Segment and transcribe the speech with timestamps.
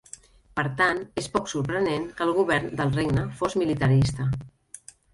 [0.59, 4.31] Per tant, és poc sorprenent que el govern del regne fos militarista.